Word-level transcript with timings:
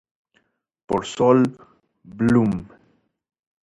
Por 0.87 1.05
Sol 1.05 1.45
Bloom 2.03 2.53